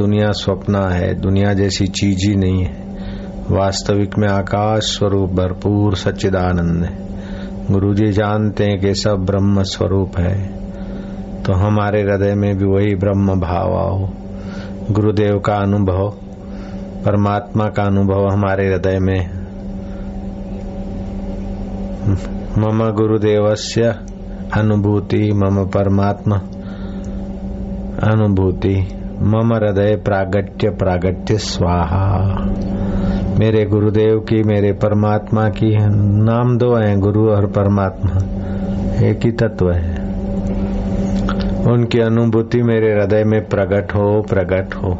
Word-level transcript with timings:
दुनिया 0.00 0.30
स्वप्न 0.30 0.74
है, 0.74 1.14
दुनिया 1.14 1.52
जैसी 1.52 1.86
चीज़ 1.86 2.30
ही 2.30 2.36
नहीं 2.36 2.64
है। 2.64 2.90
वास्तविक 3.50 4.10
में 4.18 4.28
आकाश 4.28 4.82
स्वरूप 4.82 5.30
भरपूर 5.30 5.96
सच्चिदानंद 5.96 6.84
है। 6.84 6.98
गुरु 7.70 7.94
जी 7.94 8.12
जानते 8.12 8.64
हैं 8.64 8.78
कि 8.80 8.94
सब 8.94 9.14
ब्रह्म 9.14 9.62
स्वरूप 9.62 10.18
है। 10.18 10.46
तो 11.42 11.52
हमारे 11.52 12.02
हृदय 12.02 12.34
में 12.34 12.56
भी 12.56 12.64
वही 12.64 12.94
ब्रह्म 12.94 13.40
भाव 13.40 13.76
आओ। 13.76 14.08
गुरुदेव 14.90 15.38
का 15.38 15.54
अनुभव, 15.54 16.10
परमात्मा 17.04 17.64
का 17.64 17.82
अनुभव 17.82 18.28
हमारे 18.32 18.68
हृदय 18.68 18.98
में 18.98 19.30
मम 22.58 22.90
गुरुदेवस्य 22.90 23.82
अनुभूति, 24.56 25.32
मम 25.32 25.66
परमात्मा 25.66 26.36
अनुभूति। 28.12 28.99
मम 29.22 29.54
हृदय 29.54 29.96
प्रागट्य 29.96 30.70
प्रागट्य 30.70 31.38
स्वाहा। 31.38 32.18
मेरे 33.38 33.64
गुरुदेव 33.64 34.18
की, 34.20 34.42
मेरे 34.42 34.72
परमात्मा 34.72 35.48
की 35.48 35.76
नाम 36.24 36.58
दो 36.58 36.74
हैं, 36.74 37.00
गुरु 37.00 37.30
और 37.30 37.46
परमात्मा। 37.46 38.12
एक 39.06 39.20
ही 39.24 39.32
तत्व 39.32 39.70
है। 39.70 39.94
उनकी 41.72 41.98
अनुभूति 41.98 42.62
मेरे 42.62 42.92
हृदय 42.92 43.24
में 43.24 43.48
प्रकट 43.48 43.94
हो 43.94 44.22
प्रकट 44.22 44.74
हो। 44.74 44.94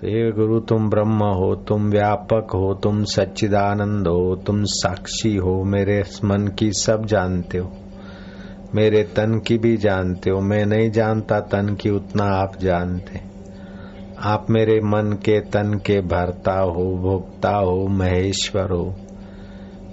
तो 0.00 0.08
ये 0.08 0.32
गुरु, 0.32 0.60
तुम 0.60 0.90
ब्रह्म 0.90 1.24
हो, 1.24 1.54
तुम 1.54 1.90
व्यापक 1.90 2.46
हो, 2.54 2.74
तुम 2.74 3.04
सच्चिदानंद 3.04 4.06
हो, 4.06 4.36
तुम 4.46 4.62
साक्षी 4.62 5.36
हो, 5.36 5.64
मेरे 5.64 6.02
मन 6.24 6.48
की 6.58 6.70
सब 6.72 7.06
जानते 7.06 7.58
हो। 7.58 7.72
मेरे 8.74 9.02
तन 9.02 9.38
की 9.46 9.58
भी 9.58 9.76
जानते 9.76 10.30
हो। 10.30 10.40
मैं 10.40 10.66
नहीं 10.66 10.90
जानता 10.90 11.40
तन 11.40 11.74
की, 11.74 11.90
उतना 11.90 12.24
आप 12.24 12.52
जानते। 12.60 13.20
आप 14.20 14.46
मेरे 14.50 14.80
मन 14.80 15.12
के, 15.12 15.40
तन 15.40 15.80
के 15.86 16.00
भरता 16.00 16.60
हो 16.60 16.96
भोक्ता 16.96 17.56
हो, 17.56 17.86
महेश्वर 17.86 18.70
हो। 18.70 18.94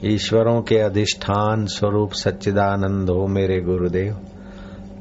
ईश्वरों 0.05 0.61
के 0.61 0.77
अधिष्ठान 0.77 1.65
स्वरूप 1.65 2.11
सच्चिदानंद 2.11 3.09
हो 3.09 3.27
मेरे 3.27 3.61
गुरुदेव। 3.61 4.17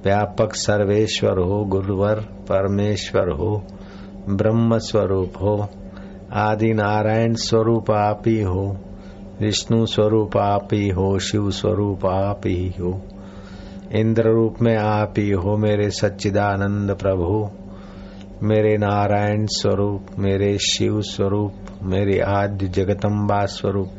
व्यापक 0.04 0.54
सर्वेश्वर 0.54 1.38
हो, 1.38 1.64
गुरुवर 1.64 2.14
परमेश्वर 2.20 3.30
हो, 3.30 3.64
ब्रह्म 4.28 4.78
स्वरूप 4.78 5.32
हो। 5.42 5.68
आदि 6.32 6.74
नारायण 6.74 7.34
स्वरूप 7.34 7.90
आप 7.90 8.22
ही 8.26 8.42
हो, 8.42 8.76
विष्णु 9.40 9.86
स्वरूप 9.86 10.36
आप 10.36 10.68
ही 10.72 10.88
हो, 10.88 11.18
शिव 11.18 11.50
स्वरूप 11.50 12.06
आप 12.06 12.40
ही 12.46 12.74
हो। 12.80 13.02
इंद्र 13.94 14.22
रूप 14.22 14.54
में 14.62 14.76
आप 14.76 15.14
ही 15.18 15.30
हो 15.30 15.56
मेरे 15.56 15.90
सच्चिदानंद 15.90 16.90
प्रभु। 16.90 17.50
मेरे 18.42 18.76
नारायण 18.76 19.46
स्वरूप, 19.46 20.06
मेरे 20.18 20.58
शिव 20.58 21.00
स्वरूप, 21.00 21.52
मेरे 21.82 22.20
आद्य 22.20 22.68
जगतम्बा 22.68 23.44
स्वरूप। 23.44 23.90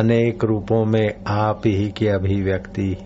अनेक 0.00 0.44
रूपों 0.44 0.84
में 0.84 1.08
आप 1.26 1.62
ही 1.66 1.88
की 1.90 2.06
अभिव्यक्ति। 2.06 2.96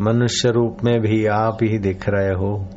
मनुष्य 0.00 0.48
रूप 0.48 0.76
में 0.84 1.00
भी 1.00 1.26
आप 1.26 1.58
ही 1.62 1.78
दिख 1.78 2.08
रहे 2.08 2.34
हो 2.34 2.68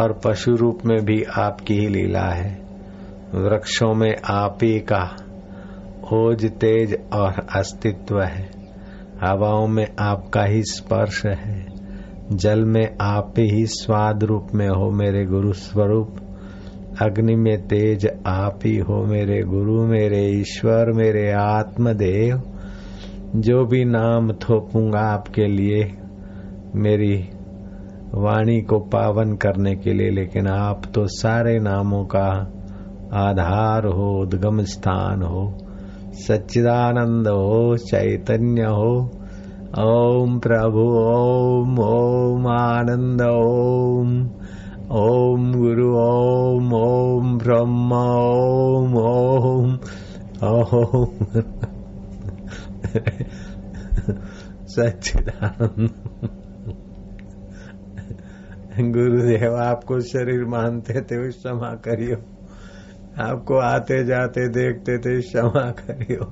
और 0.00 0.20
पशु 0.24 0.54
रूप 0.54 0.78
में 0.86 1.04
भी 1.04 1.22
आपकी 1.22 1.74
ही 1.74 1.86
लीला 1.86 2.30
है। 2.30 2.62
वृक्षों 3.34 3.94
में 3.94 4.16
आप 4.30 4.58
ही 4.62 4.78
का 4.78 5.16
ओज, 6.12 6.50
तेज 6.50 6.98
और 7.12 7.46
अस्तित्व 7.56 8.20
है। 8.22 8.61
हवाओं 9.22 9.66
में 9.66 9.86
आपका 9.98 10.44
ही 10.44 10.62
स्पर्श 10.62 11.26
है। 11.26 11.66
जल 12.32 12.64
में 12.64 12.96
आप 13.00 13.34
ही 13.38 13.66
स्वाद 13.66 14.24
रूप 14.24 14.46
में 14.54 14.68
हो 14.68 14.90
मेरे 14.90 15.24
गुरु 15.24 15.52
स्वरूप। 15.52 16.16
अग्नि 17.02 17.36
में 17.36 17.66
तेज 17.66 18.08
आप 18.26 18.58
ही 18.64 18.76
हो 18.76 19.04
मेरे 19.04 19.42
गुरु, 19.42 19.86
मेरे 19.86 20.26
ईश्वर, 20.26 20.92
मेरे 20.92 21.32
आत्मदेव। 21.32 22.42
जो 23.36 23.64
भी 23.64 23.84
नाम 23.84 24.32
थोपूँगा 24.32 25.00
आपके 25.00 25.46
लिए, 25.46 25.92
मेरी 26.74 27.28
वाणी 28.14 28.60
को 28.60 28.78
पावन 28.78 29.36
करने 29.36 29.74
के 29.74 29.92
लिए, 29.92 30.10
लेकिन 30.10 30.46
आप 30.46 30.82
तो 30.94 31.06
सारे 31.06 31.58
नामों 31.58 32.04
का 32.04 32.52
आधार 33.14 33.86
हो, 33.86 34.22
उद्गम 34.22 34.62
स्थान 34.62 35.22
हो। 35.22 35.61
सच्चिदानंद 36.14 37.28
हो 37.28 37.76
चैतन्य 37.76 38.62
हो 38.62 39.10
ओम 39.78 40.38
प्रभु 40.38 40.80
ओम 40.80 41.78
ओम 41.78 42.46
आनंद 42.46 43.22
ओम 43.22 44.30
ओम 44.90 45.52
गुरु 45.52 45.96
ओम 45.96 46.74
ओम 46.74 47.38
ब्रह्म 47.38 47.92
ओम 47.92 48.96
ओम 48.96 49.74
ओम 50.48 51.16
सच्चिदानंद। 54.66 55.90
गुरुदेव, 58.80 59.56
आपको 59.56 60.00
शरीर 60.00 60.44
मानते 60.44 61.00
थे, 61.00 61.28
क्षमा 61.28 61.74
करियो। 61.74 62.16
आपको 63.20 63.56
आते 63.56 64.04
जाते 64.04 64.48
देखते 64.48 64.98
थे, 64.98 65.20
क्षमा 65.20 65.70
करियो। 65.70 66.24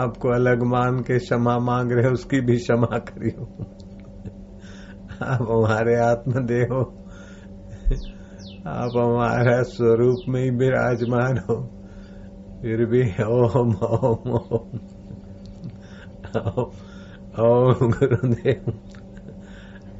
आपको 0.00 0.28
अलग 0.28 0.62
मान 0.62 0.98
के 1.00 1.18
क्षमा 1.18 1.58
मांग 1.58 1.92
रहे, 1.92 2.06
उसकी 2.06 2.40
भी 2.40 2.56
क्षमा 2.56 2.98
करियो। 2.98 3.66
आप 5.22 5.42
हमारे 5.42 5.96
आत्मदेव 5.96 6.74
हो। 6.74 7.04
आप 8.66 8.90
हमारा 8.96 9.62
स्वरूप 9.62 10.16
में 10.28 10.44
ही 10.44 10.50
विराजमान 10.50 11.38
हो। 11.38 11.70
फिर 12.62 12.84
भी 12.84 13.22
ओम 13.22 13.74
ओम 13.74 14.30
ओम। 14.30 14.78
ओम 17.40 17.90
गुरुदेव। 17.90 18.72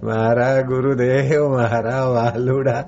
मारा 0.04 0.62
गुरुदेव 0.62 1.50
मारा 1.50 2.04
वालुड़ा। 2.04 2.84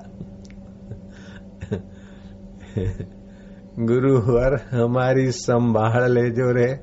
गुरुवर 3.79 4.61
हमारी 4.71 5.31
संभाल 5.31 6.11
ले 6.11 6.29
जो 6.29 6.51
रे। 6.51 6.79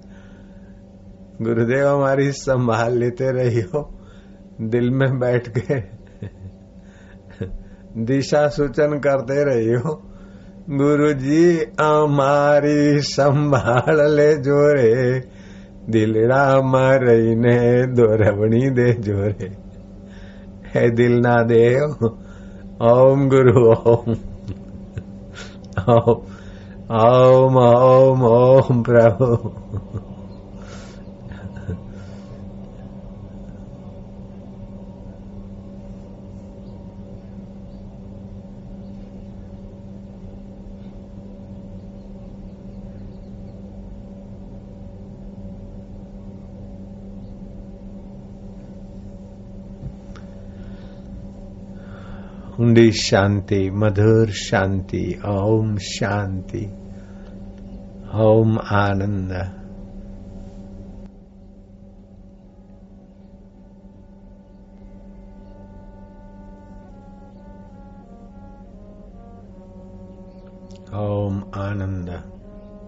गुरुदेव 1.42 1.88
हमारी 1.88 2.32
संभाल 2.32 2.98
लेते 2.98 3.30
रही 3.30 3.60
हो 3.60 3.90
दिल 4.60 4.90
में 4.90 5.18
बैठ 5.18 5.48
के 5.48 5.80
दिशा 8.04 8.48
सूचन 8.48 8.98
करते 8.98 9.44
रही 9.44 9.66
हो 9.66 10.02
गुरु 10.70 11.12
जी 11.12 11.66
हमारी 11.80 13.00
संभाल 13.00 14.16
ले 14.16 14.34
जो 14.34 14.42
जोरे 14.42 15.22
दिलड़ा 15.90 16.60
मारई 16.60 17.34
ने 17.34 17.86
दोरवणी 17.86 18.70
दे 18.70 18.92
जोरे 18.92 19.56
है 20.74 20.90
दिल 20.90 21.12
ना 21.12 21.42
दे 21.42 21.80
ओम 22.82 23.28
गुरु, 23.28 23.72
ओम। 23.72 24.33
ओम 25.78 27.56
ओम 27.58 28.22
ओम 28.24 28.82
प्रभु 28.82 29.26
ऊंडी 52.60 52.90
शांति 52.92 53.58
मधुर 53.74 54.30
शांति 54.30 55.02
ओम 55.26 55.76
शांति 55.82 56.64
ओम 58.24 58.58
आनंद 58.72 59.32
ओम 70.98 71.42
आनंद 71.56 72.10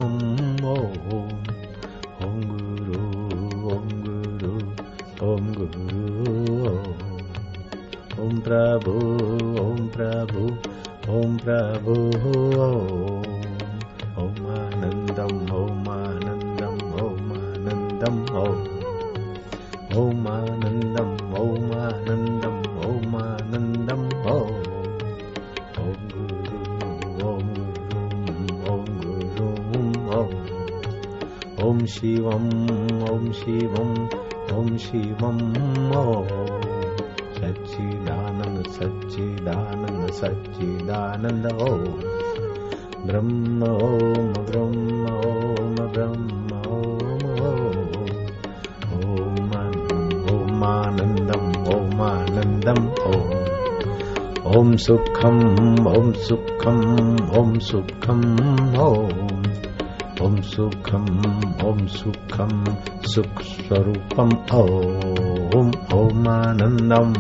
ओम 0.03 0.65
ओम 0.67 1.43
ओम 2.27 2.41
गुरु 2.51 3.01
ओम 3.73 3.89
गुरु 4.05 4.55
ओम 5.27 5.53
गुरु 5.55 6.07
ओम 8.21 8.41
प्रभु 8.41 9.16
प्रभो 11.45 11.95
ॐ 14.23 14.37
आनन्दम् 14.57 15.41
ॐ 15.59 15.89
आनन्दम् 15.95 16.81
ॐ 17.05 17.31
आनन्दम् 17.39 18.21
ॐ 18.43 18.63
ॐ 20.03 20.27
आनन्दम् 20.35 21.15
ॐ 21.43 21.73
आनन्दम् 21.87 22.63
ॐ 22.91 23.17
आनन्दम् 23.23 24.07
ॐ 24.35 24.57
ॐ 25.85 25.99
गुरु 26.15 26.61
ॐ 27.33 27.53
ॐ 28.75 28.87
गुरु 29.05 29.51
ॐ 30.21 30.35
ॐ 31.69 31.87
शिवम् 31.97 32.51
ॐ 33.15 33.33
शिवम् 33.43 33.97
ॐ 34.59 34.77
शिवम् 34.87 35.45
ॐ 36.03 36.29
सच्चिव 37.39 37.96
सच्चिदानन्द 38.77 40.11
सच्चिदानन्द 40.21 41.47
ॐ 41.67 41.85
ब्रह्म 43.07 43.69
ॐ 43.87 44.35
ब्रह्म 44.51 45.07
ॐमानन्दम् 50.35 51.55
ॐमानन्दम् 51.77 52.85
ॐ 53.13 53.37
ॐ 54.59 54.77
सुखं 54.87 55.41
ॐ 55.93 56.13
सुखं 56.27 56.83
ॐ 57.41 57.59
सुखम् 57.71 58.27
ॐ 60.27 60.41
सुखम् 60.53 61.11
ॐ 61.71 61.87
सुखम् 61.97 62.65
सुखस्वरूपम् 63.15 64.37
ॐ 64.61 65.73
ॐमानन्दम् 66.03 67.15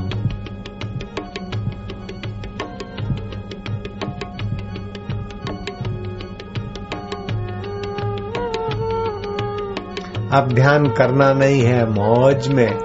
अब 10.36 10.52
ध्यान 10.52 10.86
करना 10.86 11.32
नहीं 11.32 11.62
है 11.62 11.90
मौज 11.90 12.48
में। 12.48 12.78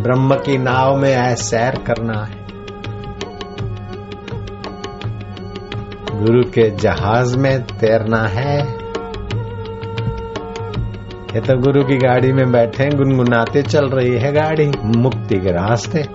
ब्रह्म 0.00 0.34
की 0.34 0.58
नाव 0.58 0.96
में 0.96 1.14
है 1.14 1.34
सैर 1.36 1.78
करना 1.86 2.24
है। 2.24 2.44
गुरु 6.24 6.42
के 6.42 6.70
जहाज़ 6.70 7.38
में 7.38 7.62
तैरना 7.62 8.22
है। 8.26 8.58
ये 11.34 11.40
तो 11.40 11.58
गुरु 11.58 11.84
की 11.84 11.96
गाड़ी 11.96 12.32
में 12.32 12.52
बैठे 12.52 12.86
गुनगुनाते 12.86 13.62
चल 13.62 13.88
रही 13.88 14.12
है 14.12 14.32
गाड़ी 14.32 14.70
मुक्ति 14.84 15.36
के 15.36 15.52
रास्ते। 15.52 16.06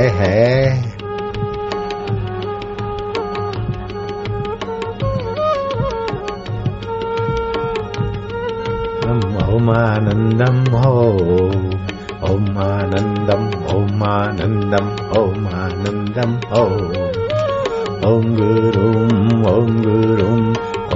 है, 0.00 0.99
है 9.68 9.70
ओमानन्दम् 9.70 10.66
हो 10.72 10.92
ओमानन्दम् 12.32 13.48
ओमानन्दम् 13.74 14.90
ओमानन्दम् 15.18 16.36
हो 16.52 16.64
ॐ 18.10 18.34
गुरुम् 18.36 19.44
ॐ 19.46 19.76
गुरुम् 19.86 20.48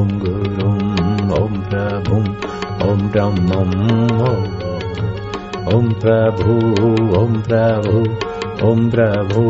ॐ 0.00 0.18
गुरुम् 0.18 1.01
ॐ 1.39 1.59
प्रभुम् 1.69 2.29
ॐ 2.89 3.07
ब्रह्मम् 3.11 3.75
ॐ 5.75 5.89
प्रभु 6.03 6.55
ॐ 7.19 7.33
प्रभु 7.47 7.99
ॐ 8.69 8.89
प्रभु 8.89 9.43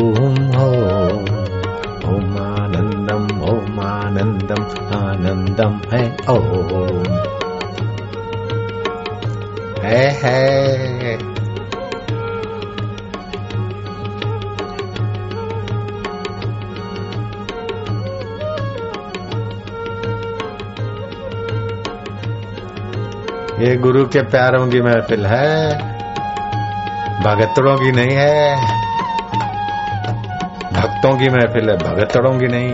ॐ 2.13 2.38
आनन्दम् 2.48 3.31
ॐ 3.54 3.80
आनन्दम् 3.88 4.68
आनन्दम् 4.98 5.80
है 5.94 6.04
ॐ 6.36 6.45
है 9.86 10.06
है 10.24 11.31
ये 23.62 23.76
गुरु 23.76 24.05
के 24.05 24.23
प्यारों 24.23 24.69
की 24.69 24.81
महफिल 24.81 25.26
है। 25.26 25.79
भगतड़ों 27.23 27.76
की 27.76 27.93
नहीं 27.93 28.11
है। 28.11 28.56
भक्तों 30.73 31.19
की 31.19 31.29
महफिल 31.29 31.70
है 31.70 31.76
भगतड़ों 31.76 32.38
की 32.38 32.47
नहीं। 32.47 32.73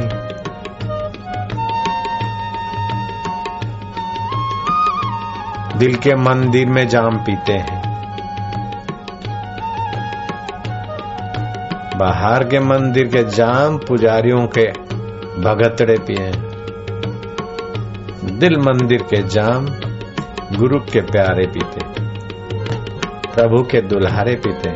दिल 5.79 5.97
के 5.97 6.15
मंदिर 6.15 6.67
में 6.67 6.89
जाम 6.89 7.19
पीते 7.19 7.53
हैं। 7.53 7.83
बाहर 11.99 12.45
के 12.45 12.61
मंदिर 12.61 13.07
के 13.07 13.23
जाम 13.31 13.79
पुजारियों 13.79 14.47
के 14.47 14.67
भगतड़े 15.43 15.99
पिए 15.99 16.33
दिल 18.39 18.59
मंदिर 18.59 19.03
के 19.03 19.23
जाम 19.29 19.88
गुरु 20.53 20.79
के 20.81 21.01
प्यारे 21.01 21.47
पीते, 21.47 21.81
प्रभु 23.35 23.63
के 23.63 23.81
दुल्हारे 23.81 24.35
पीते। 24.35 24.71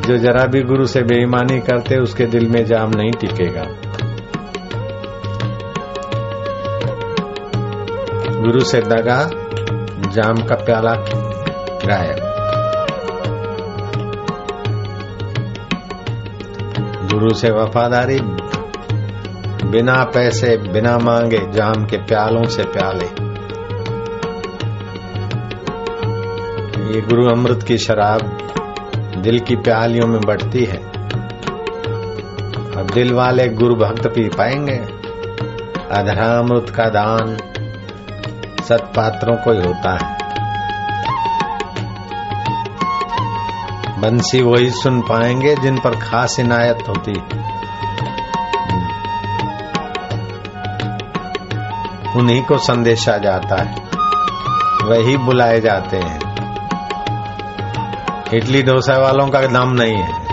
जो 0.00 0.16
जरा 0.16 0.46
भी 0.46 0.62
गुरु 0.62 0.86
से 0.86 1.02
बेईमानी 1.02 1.60
करते, 1.60 1.96
उसके 1.96 2.26
दिल 2.26 2.48
में 2.48 2.64
जाम 2.64 2.90
नहीं 2.96 3.12
टिकेगा। 3.12 3.64
गुरु 8.40 8.60
से 8.60 8.80
दगा, 8.80 9.30
जाम 10.10 10.34
का 10.34 10.54
प्याला 10.54 10.94
गायब। 11.86 12.30
गुरु 17.12 17.34
से 17.34 17.50
वफादारी 17.50 18.20
बिना 19.64 20.04
पैसे, 20.04 20.56
बिना 20.56 20.98
मांगे, 20.98 21.38
जाम 21.52 21.84
के 21.84 21.96
प्यालों 21.96 22.44
से 22.44 22.62
प्याले। 22.62 23.34
ये 26.94 27.00
गुरु 27.00 27.26
अमृत 27.26 27.62
की 27.62 27.78
शराब 27.78 28.38
दिल 29.18 29.38
की 29.38 29.56
प्यालियों 29.56 30.06
में 30.06 30.20
बढ़ती 30.20 30.64
है। 30.64 30.76
अब 32.76 32.90
दिल 32.94 33.14
वाले 33.14 33.48
गुरु 33.48 33.74
भक्त 33.74 34.06
पी 34.06 34.28
पाएँगे। 34.28 34.76
अधरा 35.90 36.38
अमृत 36.38 36.70
का 36.70 36.84
दान 36.84 37.36
सत्पात्रों 38.64 39.36
को 39.36 39.52
ही 39.52 39.58
होता 39.58 39.92
है। 39.92 40.24
बंसी 44.00 44.42
वही 44.42 44.70
सुन 44.70 45.00
पाएँगे 45.00 45.56
जिन 45.56 45.76
पर 45.76 45.90
खास 45.90 46.40
इनायत 46.40 46.78
होती 46.88 47.12
है। 47.18 47.44
उन्हीं 52.16 52.42
को 52.42 52.58
संदेशा 52.58 53.16
जाता 53.16 53.62
है। 53.62 53.74
वही 54.84 55.16
बुलाए 55.16 55.60
जाते 55.60 55.96
हैं। 55.96 56.34
इडली 58.34 58.62
डोसा 58.62 58.98
वालों 58.98 59.28
का 59.28 59.40
नाम 59.40 59.68
नहीं 59.72 59.96
है। 59.96 60.24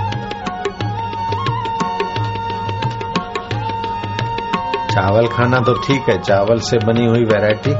चावल 4.89 5.27
खाना 5.27 5.59
तो 5.59 5.73
ठीक 5.73 6.09
है, 6.09 6.21
चावल 6.21 6.59
से 6.59 6.77
बनी 6.77 7.05
हुई 7.05 7.23
वैरायटी, 7.23 7.71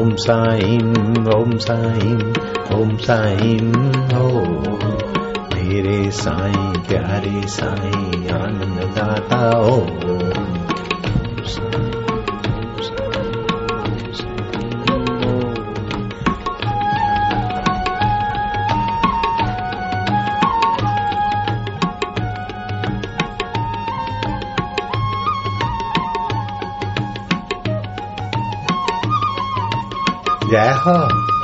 ॐ 0.00 0.14
साईं 0.26 0.92
ॐ 1.38 1.56
साईं 1.66 2.20
ॐ 2.80 2.96
साईं 3.06 3.72
ॐ 4.22 4.33
मेरे 4.33 4.33
साईं 6.15 6.73
प्यारे 6.87 7.41
साईं 7.47 8.29
आनंद 8.35 8.79
दाता 8.97 9.41
ओ 9.59 9.79
जय 30.49 30.71
हो। 30.81 31.34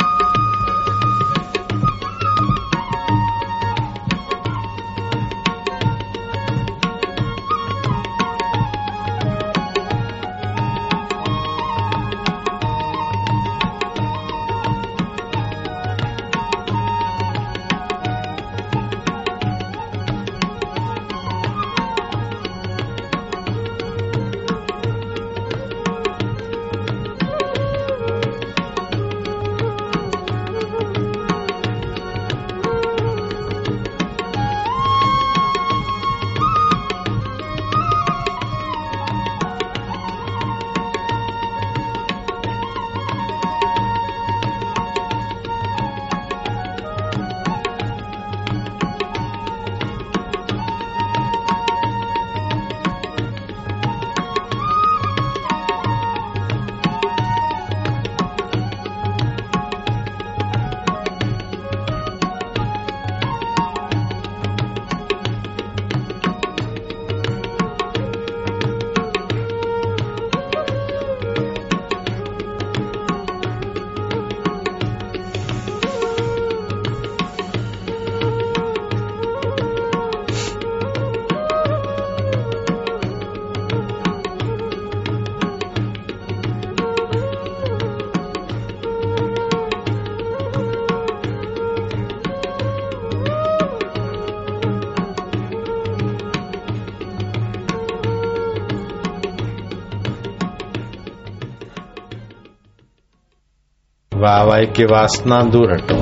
की 104.34 104.86
वासना 104.86 105.42
दूर 105.44 105.72
हटो 105.74 105.96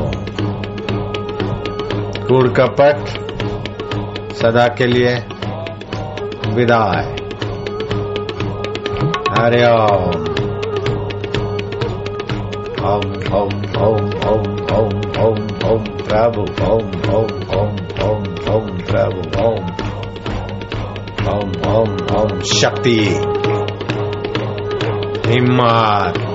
कूड़ 2.27 2.47
कपट 2.47 3.07
सदा 4.33 4.67
के 4.67 4.85
लिए 4.85 5.13
विदाय 6.53 7.01
हरे 9.39 9.63
ओम 9.65 10.13
ओम 12.83 13.07
ओम 13.33 13.55
ओम 13.79 14.05
ओम 14.27 14.45
ओम 14.73 14.93
ओम 15.19 15.41
ओम 15.65 15.83
प्रभु 15.83 16.41
ओम 16.67 16.91
ओम 17.15 17.33
ओम 17.53 17.75
ओम 18.03 18.23
ओम 18.49 18.77
प्रभु 18.81 19.41
ओम 19.41 19.65
ओम 21.29 21.51
ओम 21.71 21.97
ओम 22.15 22.39
शक्ति 22.39 22.99
हिम्मत 25.27 26.28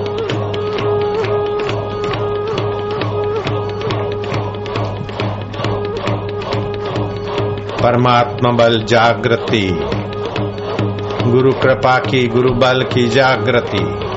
परमात्मा 7.85 8.51
बल 8.51 8.83
जागृति। 8.83 9.79
गुरु 11.31 11.51
कृपा 11.53 11.99
की 11.99 12.27
गुरु 12.27 12.53
बल 12.53 12.83
की 12.83 13.07
जागृति। 13.07 14.14